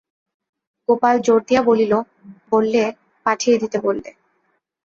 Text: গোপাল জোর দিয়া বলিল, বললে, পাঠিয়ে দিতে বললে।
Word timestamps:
গোপাল 0.89 1.15
জোর 1.19 1.39
দিয়া 1.47 1.61
বলিল, 1.61 1.93
বললে, 2.51 2.83
পাঠিয়ে 3.25 3.55
দিতে 3.57 3.77
বললে। 3.79 4.09